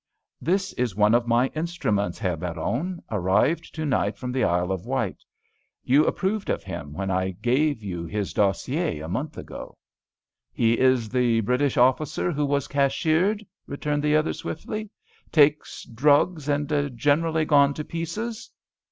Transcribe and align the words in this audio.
"This 0.41 0.73
is 0.73 0.95
one 0.95 1.13
of 1.13 1.27
my 1.27 1.49
instruments, 1.53 2.17
Herr 2.17 2.35
Baron, 2.35 3.03
arrived 3.11 3.75
to 3.75 3.85
night 3.85 4.17
from 4.17 4.31
the 4.31 4.43
Isle 4.43 4.71
of 4.71 4.87
Wight. 4.87 5.23
You 5.83 6.07
approved 6.07 6.49
of 6.49 6.63
him 6.63 6.91
when 6.93 7.11
I 7.11 7.29
gave 7.29 7.83
you 7.83 8.05
his 8.05 8.33
dossier 8.33 8.99
a 8.99 9.07
month 9.07 9.37
ago." 9.37 9.77
"He 10.51 10.79
is 10.79 11.07
the 11.07 11.41
British 11.41 11.77
officer 11.77 12.31
who 12.31 12.47
was 12.47 12.67
cashiered," 12.67 13.45
returned 13.67 14.01
the 14.01 14.15
other, 14.15 14.33
swiftly. 14.33 14.89
"Takes 15.31 15.83
drugs, 15.83 16.49
and 16.49 16.97
generally 16.97 17.45
gone 17.45 17.75
to 17.75 17.83
pieces?" 17.85 18.49